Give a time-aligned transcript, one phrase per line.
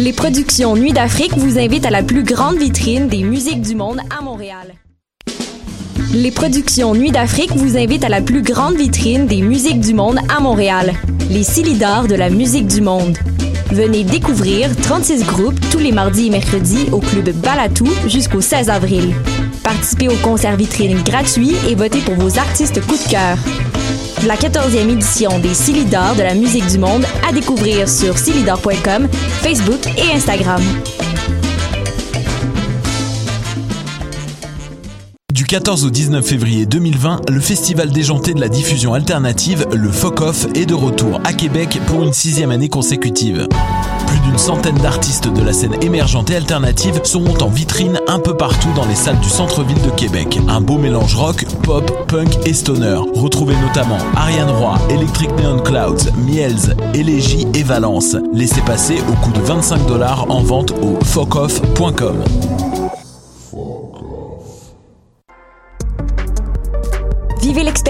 [0.00, 3.98] Les productions Nuit d'Afrique vous invitent à la plus grande vitrine des musiques du monde
[4.16, 4.74] à Montréal.
[6.14, 10.20] Les productions Nuit d'Afrique vous invitent à la plus grande vitrine des musiques du monde
[10.28, 10.92] à Montréal.
[11.30, 13.18] Les Silidars de la musique du monde.
[13.70, 19.14] Venez découvrir 36 groupes tous les mardis et mercredis au club Balatou jusqu'au 16 avril.
[19.62, 23.36] Participez au concert vitrine gratuit et votez pour vos artistes coup de cœur.
[24.26, 29.06] La 14e édition des Silidars de la musique du monde à découvrir sur silidar.com,
[29.42, 30.62] Facebook et Instagram.
[35.48, 40.66] 14 au 19 février 2020, le festival déjanté de la diffusion alternative, le FOC-OFF, est
[40.66, 43.48] de retour à Québec pour une sixième année consécutive.
[44.06, 48.36] Plus d'une centaine d'artistes de la scène émergente et alternative seront en vitrine un peu
[48.36, 50.38] partout dans les salles du centre-ville de Québec.
[50.48, 53.00] Un beau mélange rock, pop, punk et stoner.
[53.14, 58.16] Retrouvez notamment Ariane Roy, Electric Neon Clouds, Miels, Élégie et Valence.
[58.34, 62.22] Laissez passer au coût de 25 dollars en vente au focoff.com.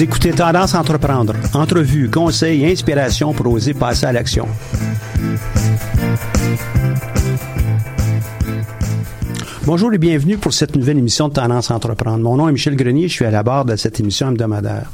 [0.00, 1.34] Écoutez Tendance Entreprendre.
[1.54, 4.46] Entrevue, conseils et inspiration pour oser passer à l'action.
[9.64, 12.22] Bonjour et bienvenue pour cette nouvelle émission de Tendance Entreprendre.
[12.22, 14.88] Mon nom est Michel Grenier, je suis à la barre de cette émission hebdomadaire.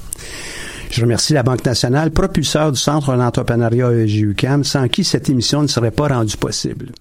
[0.91, 5.67] Je remercie la Banque nationale, propulseur du Centre d'entrepreneuriat EGUCAM, sans qui cette émission ne
[5.67, 6.93] serait pas rendue possible.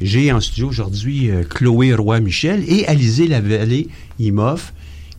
[0.00, 3.88] J'ai en studio aujourd'hui euh, Chloé Roy-Michel et Alizé Lavallée
[4.20, 4.72] Imoff,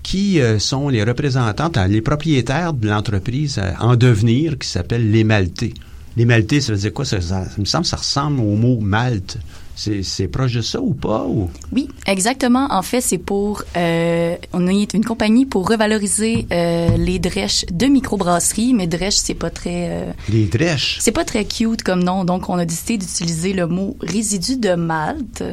[0.10, 5.24] qui euh, sont les représentantes, les propriétaires de l'entreprise euh, en devenir qui s'appelle Les
[5.24, 5.76] Maltais.
[6.18, 7.06] Les Maltais, ça veut dire quoi?
[7.06, 9.38] Ça, ça, ça me semble ça ressemble au mot Malte.
[9.76, 11.26] C'est proche de ça ou pas?
[11.26, 11.50] Ou?
[11.72, 12.68] Oui, exactement.
[12.72, 13.64] En fait, c'est pour...
[13.78, 19.36] Euh, on est une compagnie pour revaloriser euh, les drèches de microbrasserie, mais drèche, c'est
[19.36, 19.90] pas très...
[19.90, 20.98] Euh, les drèches?
[21.00, 24.74] C'est pas très cute comme nom, donc on a décidé d'utiliser le mot résidu de
[24.74, 25.44] Malte.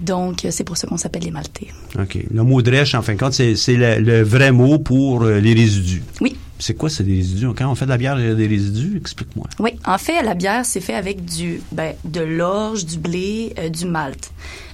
[0.00, 1.68] Donc, c'est pour ça qu'on s'appelle les Maltais.
[1.98, 2.18] OK.
[2.30, 5.54] Le mot drèche, en fin de compte, c'est le, le, vrai mot pour euh, les
[5.54, 6.02] résidus.
[6.20, 6.36] Oui.
[6.58, 7.48] C'est quoi, c'est des résidus?
[7.56, 8.96] Quand on fait de la bière, il y a des résidus?
[8.96, 9.46] Explique-moi.
[9.58, 9.70] Oui.
[9.84, 13.86] En fait, la bière, c'est fait avec du, ben, de l'orge, du blé, euh, du
[13.86, 14.32] malt.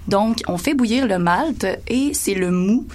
[0.08, 2.86] Donc, on fait bouillir le malt et c'est le mou.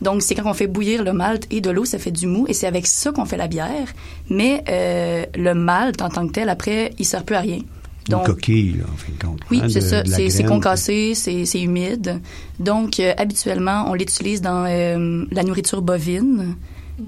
[0.00, 2.46] Donc, c'est quand on fait bouillir le malt et de l'eau, ça fait du mou
[2.48, 3.88] et c'est avec ça qu'on fait la bière.
[4.30, 7.60] Mais euh, le malt, en tant que tel, après, il sert plus à rien.
[8.08, 9.40] Donc, une coquille, là, en fin de compte.
[9.50, 10.02] Oui, hein, c'est ça.
[10.04, 12.20] C'est concassé, c'est humide.
[12.58, 16.56] Donc, euh, habituellement, on l'utilise dans euh, la nourriture bovine.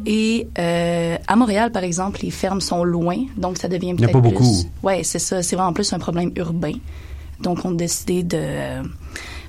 [0.06, 4.04] Et euh, à Montréal, par exemple, les fermes sont loin, donc ça devient Il n'y
[4.04, 4.30] a peut-être pas plus...
[4.30, 4.64] beaucoup.
[4.84, 5.42] Oui, c'est ça.
[5.42, 6.74] C'est vraiment plus un problème urbain.
[7.40, 8.82] Donc, on a décidé de euh,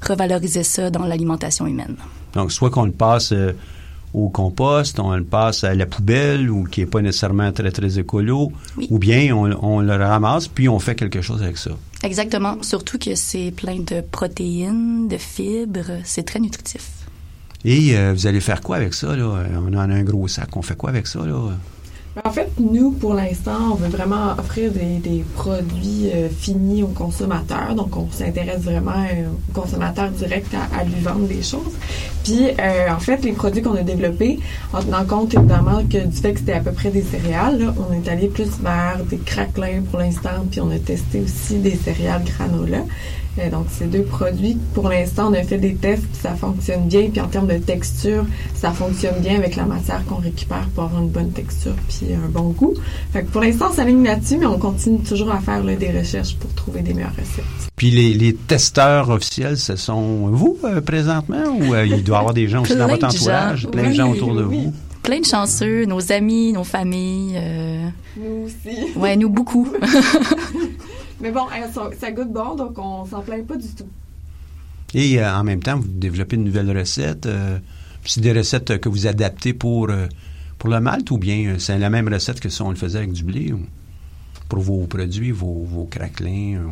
[0.02, 1.96] revaloriser ça dans l'alimentation humaine.
[2.34, 3.54] Donc, soit qu'on le passe euh,
[4.14, 7.98] au compost, on le passe à la poubelle, ou qui n'est pas nécessairement très, très
[8.00, 8.88] écolo, Oui.
[8.90, 11.72] ou bien on, on le ramasse, puis on fait quelque chose avec ça.
[12.04, 12.58] Exactement.
[12.62, 16.00] Surtout que c'est plein de protéines, de fibres.
[16.04, 16.90] C'est très nutritif.
[17.64, 19.44] Et euh, vous allez faire quoi avec ça, là?
[19.56, 20.58] On en a un gros sac.
[20.58, 21.52] On fait quoi avec ça, là?
[22.26, 26.88] En fait, nous, pour l'instant, on veut vraiment offrir des, des produits euh, finis aux
[26.88, 27.74] consommateurs.
[27.74, 31.72] Donc, on s'intéresse vraiment euh, aux consommateurs directs à, à, lui vendre des choses.
[32.26, 34.40] Puis, euh, en fait, les produits qu'on a développés,
[34.74, 37.74] en tenant compte évidemment que du fait que c'était à peu près des céréales, là,
[37.78, 41.78] on est allé plus vers des craquelins pour l'instant, puis on a testé aussi des
[41.78, 42.80] céréales granola.
[43.40, 46.88] Euh, donc, ces deux produits, pour l'instant, on a fait des tests, puis ça fonctionne
[46.88, 47.10] bien.
[47.10, 48.26] Puis en termes de texture,
[48.56, 52.30] ça fonctionne bien avec la matière qu'on récupère pour avoir une bonne texture puis un
[52.30, 52.74] bon goût.
[53.14, 55.92] Fait que pour l'instant, on s'aligne là-dessus, mais on continue toujours à faire là, des
[55.92, 57.46] recherches pour trouver des meilleures recettes.
[57.76, 62.20] Puis les, les testeurs officiels, ce sont vous euh, présentement ou euh, il doit y
[62.20, 64.66] avoir des gens aussi dans votre entourage, plein de gens autour de oui.
[64.66, 64.74] vous?
[65.04, 67.34] Plein de chanceux, nos amis, nos familles.
[67.36, 67.88] Euh...
[68.18, 68.96] Nous aussi.
[68.96, 69.68] Ouais, nous beaucoup.
[71.22, 73.88] Mais bon, ça, ça, goûte bon, donc on s'en plaint pas du tout.
[74.94, 77.26] Et euh, en même temps, vous développez une nouvelle recette.
[77.26, 77.60] Euh,
[78.04, 80.08] c'est des recettes que vous adaptez pour, euh,
[80.58, 83.12] pour le malt ou bien c'est la même recette que si on le faisait avec
[83.12, 83.60] du blé ou
[84.50, 86.72] pour vos produits, vos, vos craquelins?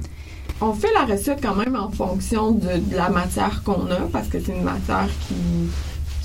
[0.59, 4.27] On fait la recette quand même en fonction de, de la matière qu'on a parce
[4.27, 5.35] que c'est une matière qui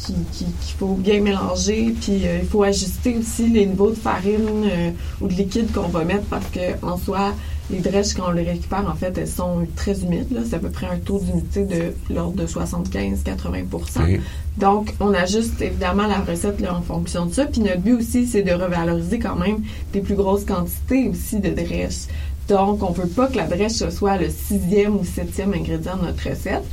[0.05, 3.97] qu'il qui, qui faut bien mélanger, puis euh, il faut ajuster aussi les niveaux de
[3.97, 7.33] farine euh, ou de liquide qu'on va mettre parce que en soi,
[7.71, 10.43] les drèches, quand on les récupère, en fait, elles sont très humides.
[10.47, 13.65] C'est à peu près un taux d'humidité de l'ordre de 75-80
[14.05, 14.21] Oui.
[14.59, 17.47] Donc, on ajuste évidemment la recette là, en fonction de ça.
[17.47, 19.63] Puis notre but aussi, c'est de revaloriser quand même
[19.93, 22.07] des plus grosses quantités aussi de drèches.
[22.49, 26.07] Donc, on veut pas que la drèche ce soit le sixième ou septième ingrédient de
[26.07, 26.65] notre recette.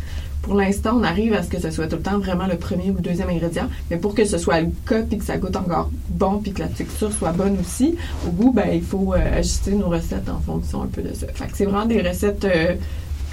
[0.42, 2.90] Pour l'instant, on arrive à ce que ce soit tout le temps vraiment le premier
[2.90, 3.68] ou le deuxième ingrédient.
[3.92, 6.62] Mais pour que ce soit le cas puis que ça goûte encore bon puis que
[6.62, 7.96] la texture soit bonne aussi,
[8.28, 11.28] au goût, ben, il faut euh, ajuster nos recettes en fonction un peu de ça.
[11.34, 12.74] Fait que c'est vraiment des recettes euh,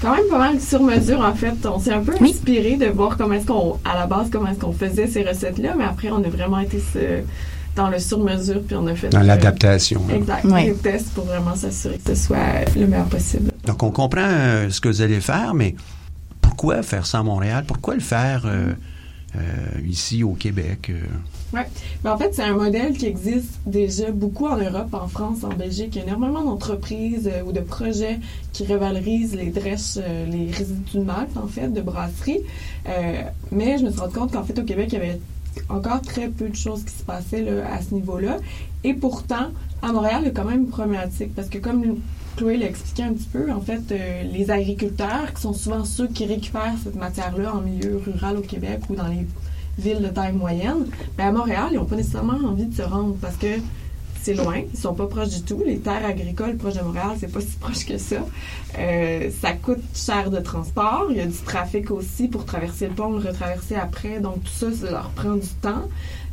[0.02, 1.54] quand même pas mal sur mesure en fait.
[1.64, 2.30] On s'est un peu Oui.
[2.30, 5.74] inspiré de voir comment est-ce qu'on, à la base, comment est-ce qu'on faisait ces recettes-là,
[5.78, 7.22] mais après, on a vraiment été ce-
[7.74, 10.02] dans le sur-mesure puis on a fait Dans euh, l'adaptation.
[10.08, 10.16] là.
[10.16, 10.44] Exact.
[10.44, 10.64] Ouais.
[10.66, 12.36] Des tests pour vraiment s'assurer que ce soit
[12.76, 13.50] le meilleur possible.
[13.64, 15.74] Donc, on comprend euh, ce que vous allez faire, mais
[16.58, 17.62] pourquoi faire ça à Montréal?
[17.68, 18.72] Pourquoi le faire euh,
[19.36, 19.40] euh,
[19.86, 20.90] ici au Québec?
[20.90, 21.04] euh?
[21.54, 21.60] Oui.
[22.02, 25.50] Mais en fait, c'est un modèle qui existe déjà beaucoup en Europe, en France, en
[25.50, 25.94] Belgique.
[25.94, 28.18] Il y a énormément d'entreprises ou de projets
[28.52, 32.40] qui revalorisent les drèches, les résidus de malt, en fait, de brasserie.
[33.52, 35.20] Mais je me suis rendu compte qu'en fait, au Québec, il y avait
[35.68, 38.38] encore très peu de choses qui se passaient à ce niveau-là.
[38.82, 41.98] Et pourtant, à Montréal, il y a quand même une problématique parce que comme
[42.38, 46.06] Chloé l'a expliqué un petit peu, en fait, euh, les agriculteurs, qui sont souvent ceux
[46.06, 49.26] qui récupèrent cette matière-là en milieu rural au Québec ou dans les
[49.76, 50.86] villes de taille moyenne,
[51.18, 53.58] à Montréal, ils n'ont pas nécessairement envie de se rendre parce que
[54.22, 55.62] c'est loin, ils sont pas proches du tout.
[55.66, 58.24] Les terres agricoles proches de Montréal, c'est pas si proche que ça.
[58.78, 61.06] Euh, ça coûte cher de transport.
[61.10, 64.20] Il y a du trafic aussi pour traverser le pont, le retraverser après.
[64.20, 65.88] Donc tout ça, ça leur prend du temps.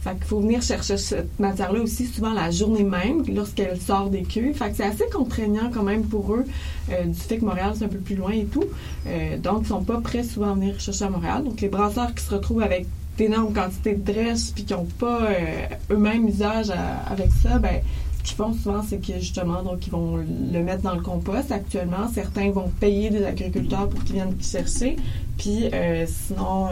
[0.06, 4.22] Fait qu'il faut venir chercher cette matière-là aussi souvent la journée même, lorsqu'elle sort des
[4.22, 4.54] queues.
[4.54, 6.46] Fait que c'est assez contraignant quand même pour eux,
[6.92, 8.66] euh, du fait que Montréal, c'est un peu plus loin et tout.
[9.08, 11.44] Euh, donc, ils sont pas prêts souvent à venir chercher à Montréal.
[11.44, 12.86] Donc, les brasseurs qui se retrouvent avec
[13.18, 16.72] d'énormes quantités de dresse puis qui n'ont pas euh, eux-mêmes usage
[17.10, 17.82] avec ça, ben
[18.20, 21.52] ce qu'ils font souvent, c'est que justement, donc ils vont le mettre dans le compost
[21.52, 22.10] actuellement.
[22.14, 24.98] Certains vont payer des agriculteurs pour qu'ils viennent chercher.
[25.38, 25.66] Puis
[26.06, 26.70] sinon,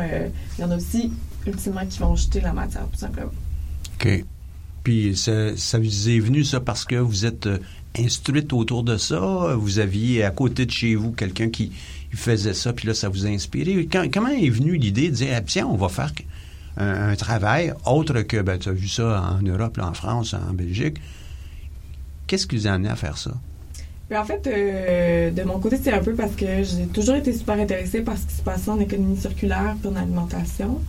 [0.57, 1.11] il y en a aussi
[1.47, 3.31] ultimement qui vont jeter la matière tout simplement.
[3.99, 4.25] OK.
[4.83, 7.57] Puis ça, ça vous est venu, ça, parce que vous êtes euh,
[7.97, 9.55] instruite autour de ça?
[9.57, 11.71] Vous aviez à côté de chez vous quelqu'un qui
[12.13, 13.87] faisait ça, puis là, ça vous a inspiré?
[13.91, 16.11] Quand- comment est venue l'idée de dire, ah, tiens, on va faire
[16.77, 20.33] un, un travail autre que, ben, tu as vu ça en Europe, là, en France,
[20.33, 20.97] en Belgique.
[22.27, 23.31] Qu'est-ce qui vous a amené à faire ça?
[24.09, 27.31] Mais en fait, euh, de mon côté, c'est un peu parce que j'ai toujours été
[27.31, 30.81] super intéressée par ce qui se passait en économie circulaire puis en alimentation.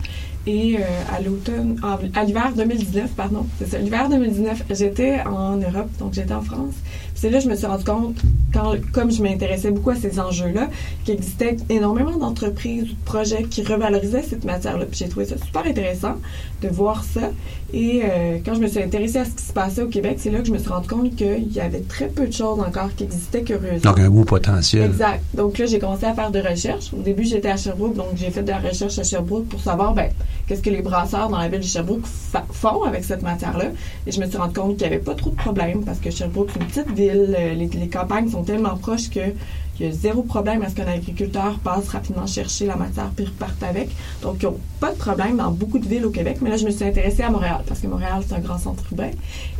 [0.47, 5.57] Et euh, à l'automne, en- à l'hiver 2019, pardon, c'est ça, l'hiver 2019, j'étais en
[5.57, 6.75] Europe, donc j'étais en France.
[7.15, 8.17] C'est là que je me suis rendu compte,
[8.53, 10.69] quand, comme je m'intéressais beaucoup à ces enjeux-là,
[11.05, 14.85] qu'il existait énormément d'entreprises ou de projets qui revalorisaient cette matière-là.
[14.85, 16.15] Puis j'ai trouvé ça super intéressant
[16.61, 17.31] de voir ça.
[17.73, 20.29] Et euh, quand je me suis intéressée à ce qui se passait au Québec, c'est
[20.29, 22.93] là que je me suis rendu compte qu'il y avait très peu de choses encore
[22.95, 23.91] qui existaient curieusement.
[23.91, 24.85] Donc, un beau potentiel.
[24.91, 25.23] Exact.
[25.33, 26.93] Donc là, j'ai commencé à faire de recherches.
[26.93, 29.93] Au début, j'étais à Sherbrooke, donc j'ai fait de la recherche à Sherbrooke pour savoir
[29.93, 30.09] ben,
[30.47, 32.05] qu'est-ce que les brasseurs dans la ville de Sherbrooke
[32.51, 33.65] font avec cette matière-là.
[34.05, 36.11] Et je me suis rendu compte qu'il n'y avait pas trop de problèmes parce que
[36.11, 37.04] Sherbrooke, c'est une petite ville.
[37.13, 39.33] Les, les campagnes sont tellement proches que
[39.79, 43.25] il y a zéro problème à ce qu'un agriculteur passe rapidement chercher la matière puis
[43.25, 43.89] reparte avec.
[44.21, 46.37] Donc, ils n'ont pas de problème dans beaucoup de villes au Québec.
[46.41, 48.83] Mais là, je me suis intéressée à Montréal parce que Montréal, c'est un grand centre
[48.91, 49.11] urbain.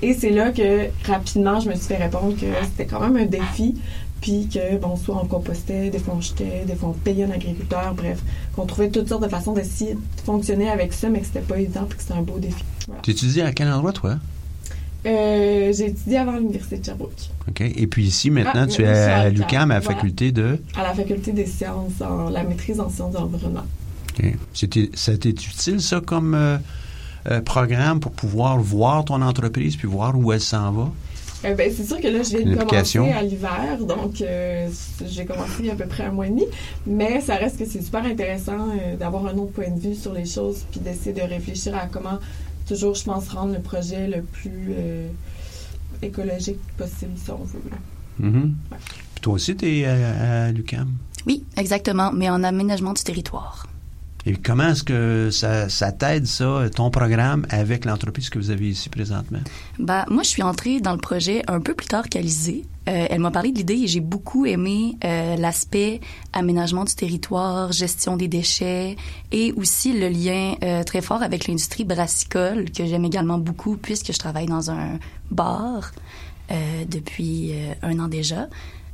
[0.01, 3.25] Et c'est là que, rapidement, je me suis fait répondre que c'était quand même un
[3.25, 3.75] défi
[4.21, 7.31] puis que, bon, soit on compostait, des fois on jetait, des fois on payait un
[7.31, 8.21] agriculteur, bref,
[8.55, 11.59] qu'on trouvait toutes sortes de façons d'essayer de fonctionner avec ça, mais que c'était pas
[11.59, 12.63] évident puis que c'était un beau défi.
[12.87, 13.01] Voilà.
[13.03, 14.15] Tu étudies à quel endroit, toi?
[15.05, 17.11] Euh, j'ai étudié avant l'Université de Sherbrooke.
[17.47, 17.61] OK.
[17.61, 19.95] Et puis ici, maintenant, Ah, tu es à l'UQAM, à la voilà.
[19.97, 20.57] faculté de...
[20.75, 23.65] À la Faculté des sciences, en la maîtrise en sciences de l'environnement.
[24.17, 24.33] OK.
[24.53, 26.57] C'était, c'était utile, ça, comme euh,
[27.29, 30.91] euh, programme pour pouvoir voir ton entreprise puis voir où elle s'en va?
[31.43, 35.65] Ben, c'est sûr que là, je viens de commencer à l'hiver, donc j'ai commencé il
[35.67, 36.45] y a à peu près un mois et demi,
[36.87, 38.69] mais ça reste que c'est super intéressant
[38.99, 42.17] d'avoir un autre point de vue sur les choses, puis d'essayer de réfléchir à comment
[42.65, 45.07] toujours, je pense, rendre le projet le plus euh,
[46.01, 47.59] écologique possible, si on veut.
[48.19, 48.55] Mhm.
[48.69, 50.89] Puis toi aussi, tu es à, à l'UQAM?
[51.25, 53.67] Oui, exactement, mais en aménagement du territoire.
[54.27, 58.69] Et comment est-ce que ça, ça t'aide, ça, ton programme, avec l'entreprise que vous avez
[58.69, 59.41] ici présentement?
[59.77, 62.65] Bah, moi, je suis entrée dans le projet un peu plus tard qu'Alizée.
[62.87, 66.01] Euh, elle m'a parlé de l'idée et j'ai beaucoup aimé euh, l'aspect
[66.33, 68.95] aménagement du territoire, gestion des déchets
[69.31, 74.13] et aussi le lien euh, très fort avec l'industrie brassicole que j'aime également beaucoup puisque
[74.13, 74.99] je travaille dans un
[75.31, 75.91] bar
[76.91, 78.47] depuis un an déjà.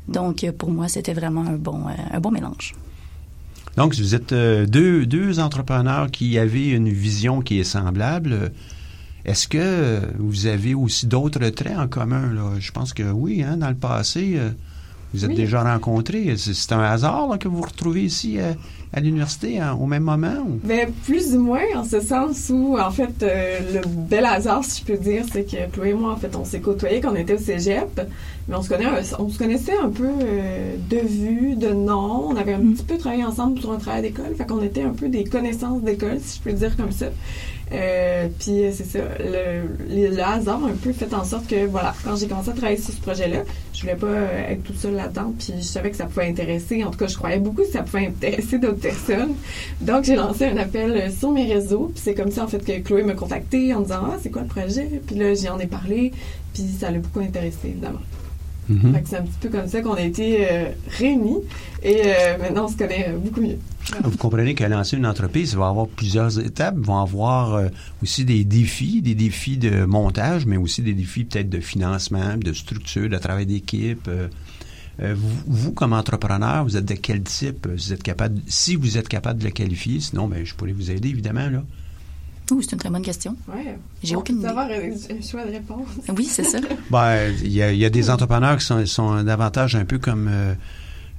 [0.08, 2.76] Donc, pour moi, c'était vraiment un bon, un bon mélange.
[3.76, 8.54] Donc, vous êtes deux, deux entrepreneurs qui avaient une vision qui est semblable.
[9.26, 12.34] Est-ce que vous avez aussi d'autres traits en commun?
[12.34, 12.44] Là?
[12.60, 14.50] Je pense que oui, hein, dans le passé, euh,
[15.14, 15.36] vous êtes Oui.
[15.36, 16.36] déjà rencontrés.
[16.38, 18.54] C'est un hasard là, que vous vous retrouvez ici euh,
[18.94, 20.38] à l'université hein, au même moment?
[20.48, 24.64] ou- Mais plus ou moins, en ce sens où, en fait, euh, le bel hasard,
[24.64, 27.12] si je peux dire, c'est que Chloé et moi, en fait, on s'est côtoyés quand
[27.12, 28.02] on était au cégep,
[28.48, 28.86] mais on se, connaît,
[29.20, 32.30] on se connaissait un peu euh, de vue, de nom.
[32.30, 34.94] On avait un petit peu travaillé ensemble sur un travail d'école, fait qu'on était un
[34.94, 37.08] peu des connaissances d'école, si je peux dire comme ça.
[37.74, 41.94] Euh, puis euh, c'est ça, le, le- hasard un peu fait en sorte que, voilà,
[42.04, 44.96] quand j'ai commencé à travailler sur ce projet-là, je voulais pas euh, être toute seule
[44.96, 47.72] là-dedans, puis je savais que ça pouvait intéresser, en tout cas, je croyais beaucoup que
[47.72, 49.36] ça pouvait intéresser d'autres personnes.
[49.80, 52.80] Donc, j'ai lancé un appel sur mes réseaux, puis c'est comme ça, en fait, que
[52.80, 56.12] Chloé m'a contacté en disant «Ah, c'est quoi le projet?» Puis là, j'en ai parlé,
[56.54, 58.00] puis ça l'a beaucoup intéressé, évidemment.
[58.72, 59.02] Mhm.
[59.06, 61.40] C'est un petit peu comme ça qu'on a été euh, réunis,
[61.84, 63.58] et euh, maintenant, on se connaît beaucoup mieux.
[64.04, 66.76] Vous comprenez qu'à lancer une entreprise, il va y avoir plusieurs étapes.
[66.78, 67.68] Il va y avoir euh,
[68.02, 72.54] aussi des défis, des défis de montage, mais aussi des défis peut-être de financement, de
[72.54, 74.08] structure, de travail d'équipe.
[74.08, 77.68] Euh, vous, vous, comme entrepreneur, vous êtes de quel type?
[77.68, 80.92] Vous êtes capable, si vous êtes capable de le qualifier, sinon, ben, je pourrais vous
[80.92, 81.64] aider, évidemment, là.
[82.52, 83.36] Ouh, c'est une très bonne question.
[83.48, 83.78] Ouais.
[84.04, 84.48] J'ai aucune idée.
[84.48, 85.88] savoir un choix de réponse.
[86.18, 86.60] Oui, c'est ça.
[86.92, 89.98] Ben, il y, a, il y a des entrepreneurs qui sont, sont davantage un peu
[90.00, 90.54] comme euh,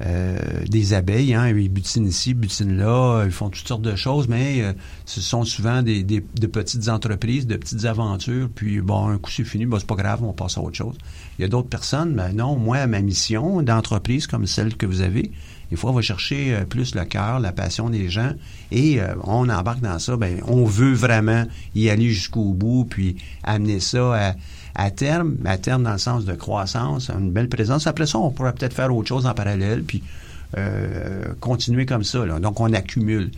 [0.04, 0.36] euh,
[0.68, 1.48] des abeilles, hein.
[1.48, 4.72] Ils butinent ici, butinent là, ils font toutes sortes de choses, mais euh,
[5.06, 9.30] ce sont souvent des, des- de petites entreprises, de petites aventures, puis bon, un coup
[9.30, 10.96] c'est fini, ben, c'est pas grave, on passe à autre chose.
[11.38, 15.02] Il y a d'autres personnes, ben non, moi, ma mission d'entreprise comme celle que vous
[15.02, 15.30] avez,
[15.72, 18.32] des fois, on va chercher euh, plus le cœur, la passion des gens,
[18.70, 20.18] et euh, on embarque dans ça.
[20.18, 24.34] Ben, on veut vraiment y aller jusqu'au bout, puis amener ça
[24.74, 27.86] à, terme, à terme dans le sens de croissance, une belle présence.
[27.86, 30.02] Après ça, on pourrait peut-être faire autre chose en parallèle, puis
[30.58, 32.26] euh, continuer comme ça.
[32.38, 33.30] Donc, on accumule.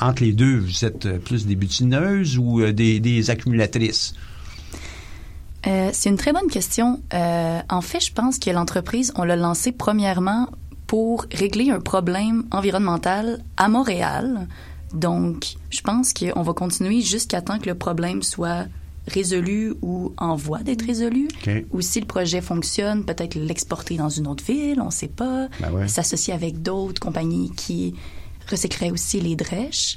[0.00, 4.14] Entre les deux, vous êtes plus des butineuses ou des, accumulatrices?
[5.64, 7.00] C'est une très bonne question.
[7.10, 10.48] En fait, je pense que l'entreprise, on l'a lancée premièrement
[10.94, 14.46] pour régler un problème environnemental à Montréal.
[14.92, 18.66] Donc, je pense qu'on va continuer jusqu'à temps que le problème soit
[19.08, 21.26] résolu ou en voie d'être résolu.
[21.44, 21.64] OK.
[21.72, 25.48] Ou si le projet fonctionne, peut-être l'exporter dans une autre ville, on ne sait pas.
[25.58, 25.88] Ben ouais.
[25.88, 27.96] S'associer avec d'autres compagnies qui
[28.48, 29.96] recycleraient aussi les drèches.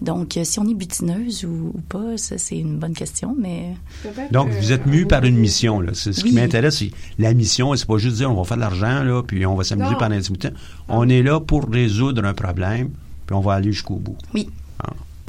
[0.00, 3.74] Donc, euh, si on est butineuse ou, ou pas, ça, c'est une bonne question, mais...
[4.02, 5.80] Peut-être, Donc, euh, vous êtes mu par une mission.
[5.80, 5.92] Là.
[5.94, 6.34] C'est, ce qui Oui.
[6.36, 7.74] m'intéresse, c'est la mission.
[7.76, 9.98] C'est pas juste dire on va faire de l'argent, là, puis on va s'amuser Non.
[9.98, 10.54] pendant un petit bout de temps.
[10.88, 12.88] On est là pour résoudre un problème,
[13.26, 14.16] puis on va aller jusqu'au bout.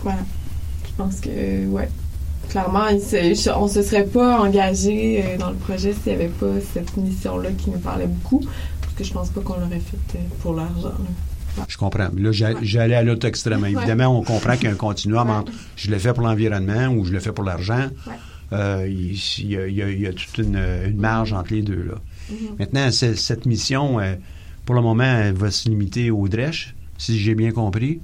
[0.03, 0.19] Voilà.
[0.85, 1.89] Je pense que, ouais.
[2.49, 2.85] Clairement,
[3.55, 7.51] on se serait pas engagé euh, dans le projet s'il n'y avait pas cette mission-là
[7.51, 8.43] qui nous parlait beaucoup.
[8.81, 10.91] Parce que je pense pas qu'on l'aurait fait euh, pour l'argent.
[11.67, 12.09] Je comprends.
[12.17, 13.65] Là, j'a- j'allais à l'autre extrême.
[13.65, 17.05] Évidemment, on comprend qu'il y a un continuum entre je le fais pour l'environnement ou
[17.05, 17.87] je le fais pour l'argent.
[18.53, 21.31] Euh, il, il y a, il y a- il y a toute une, une marge
[21.33, 21.83] entre les deux.
[21.83, 21.95] Là.
[22.29, 22.37] Mhm.
[22.59, 24.15] Maintenant, ce- cette mission, euh,
[24.65, 27.99] pour le moment, elle va se limiter au Dresch, si j'ai bien compris.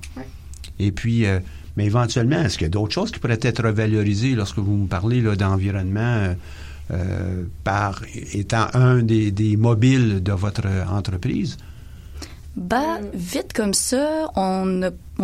[0.80, 1.40] Et puis, euh,
[1.76, 4.88] mais éventuellement, est-ce qu'il y a d'autres choses qui pourraient être valorisées lorsque vous me
[4.88, 6.36] parlez d'environnement
[7.64, 8.02] par
[8.34, 11.58] étant un des, des mobiles de votre entreprise?
[12.58, 13.06] Bah, Euh.
[13.14, 14.66] vite comme ça, on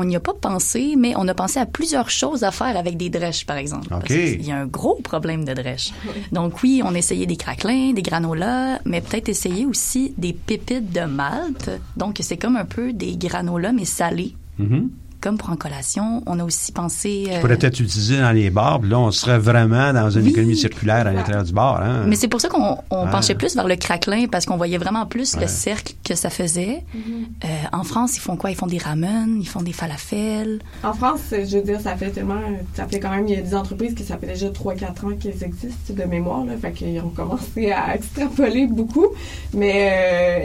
[0.05, 3.09] n'y a pas pensé, mais on a pensé à plusieurs choses à faire avec des
[3.09, 3.87] drèches, par exemple.
[3.89, 5.91] Parce qu'il y a un gros problème de drèches.
[6.31, 11.05] Donc oui, on essayait des craquelins, des granolas, mais peut-être essayer aussi des pépites de
[11.05, 11.71] malt.
[11.97, 14.35] Donc c'est comme un peu des granolas, mais salés.
[14.59, 14.91] Mhm.
[15.23, 16.21] Comme pour en collation.
[16.27, 17.23] On a aussi pensé...
[17.25, 18.79] Qui euh, pourrait être utilisé dans les bars.
[18.81, 20.31] Puis là, on serait vraiment dans une Oui.
[20.31, 21.81] économie circulaire à l'intérieur du bar.
[21.81, 22.03] Hein?
[22.07, 23.11] Mais c'est pour ça qu'on on Ouais.
[23.11, 25.41] penchait plus vers le craquelin parce qu'on voyait vraiment plus Ouais.
[25.43, 26.83] le cercle que ça faisait.
[26.93, 28.51] Euh, en France, ils font quoi?
[28.51, 30.59] Ils font des ramen, ils font des falafels.
[30.83, 32.41] En France, je veux dire, ça fait tellement.
[32.75, 33.25] Ça fait quand même.
[33.27, 36.43] Il y a des entreprises qui ça fait déjà 3-4 ans qu'elles existent de mémoire,
[36.45, 36.53] là.
[36.61, 39.07] Fait qu'ils ont commencé à extrapoler beaucoup.
[39.53, 39.89] Mais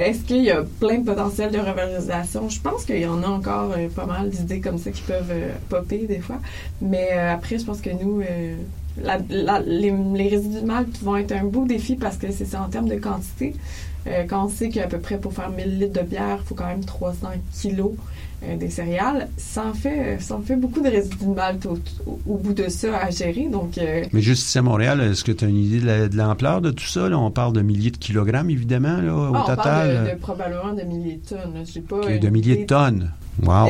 [0.00, 2.48] euh, est-ce qu'il y a plein de potentiel de revalorisation?
[2.48, 5.30] Je pense qu'il y en a encore euh, pas mal d'idées comme ça qui peuvent
[5.30, 6.38] euh, popper des fois.
[6.82, 8.20] Mais euh, après, je pense que nous.
[8.20, 8.54] euh,
[9.02, 12.44] la- la- les, les résidus de malt vont être un beau défi parce que c'est
[12.46, 13.54] ça en termes de quantité.
[14.28, 16.66] Quand on sait qu'à peu près pour faire 1000 litres de bière, il faut quand
[16.66, 17.92] même 300 kilos
[18.58, 22.54] des céréales, ça en fait, ça en fait beaucoup de résidus de malt au, bout
[22.54, 23.48] de ça à gérer.
[23.48, 23.78] Donc,
[24.12, 26.60] Mais juste ici à Montréal, est-ce que tu as une idée de la- de l'ampleur
[26.62, 27.08] de tout ça?
[27.08, 27.18] Là?
[27.18, 29.56] On parle de milliers de kilogrammes, évidemment, là, au ah, on total.
[29.56, 31.64] parle de, euh, de probablement de milliers de tonnes.
[31.88, 32.18] pas.
[32.18, 33.12] de milliers de tonnes.
[33.42, 33.68] Wow.